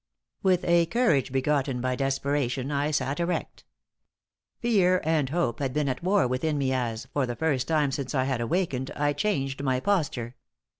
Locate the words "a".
0.65-0.87